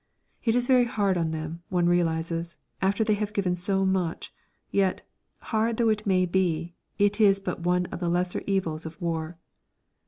It 0.43 0.55
is 0.55 0.65
very 0.65 0.85
hard 0.85 1.15
on 1.15 1.29
them, 1.29 1.61
one 1.69 1.85
realises, 1.87 2.57
after 2.81 3.03
they 3.03 3.13
have 3.13 3.33
given 3.33 3.55
so 3.55 3.85
much, 3.85 4.33
yet, 4.71 5.03
hard 5.53 5.77
though 5.77 5.89
it 5.89 6.07
may 6.07 6.25
be, 6.25 6.73
it 6.97 7.21
is 7.21 7.39
but 7.39 7.59
one 7.59 7.85
of 7.91 7.99
the 7.99 8.09
lesser 8.09 8.41
evils 8.47 8.87
of 8.87 8.99
war. 8.99 9.37